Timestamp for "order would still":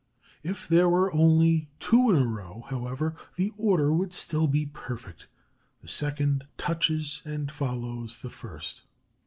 3.55-4.47